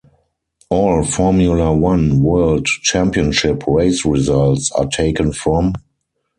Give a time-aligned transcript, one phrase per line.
[0.71, 5.73] "All Formula One World Championship race results are taken from"